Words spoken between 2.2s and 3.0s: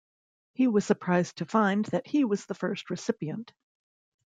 was the first